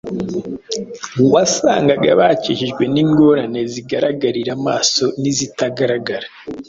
wasangaga 1.33 2.09
bakikijwe 2.21 2.83
n’ingorane 2.93 3.61
zigaragarira 3.71 4.51
amaso 4.57 5.03
n’izitagaragara. 5.21 6.27